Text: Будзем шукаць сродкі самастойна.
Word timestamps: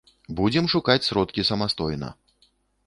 Будзем 0.39 0.65
шукаць 0.75 1.07
сродкі 1.11 1.47
самастойна. 1.51 2.13